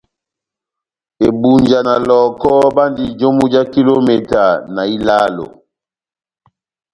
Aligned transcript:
Ebunja 1.27 1.79
na 1.87 1.93
Lɔh᷅ɔkɔ 2.07 2.51
bandi 2.75 3.05
jomu 3.19 3.43
já 3.53 3.61
kilometa 3.73 4.43
ilálo. 4.95 5.45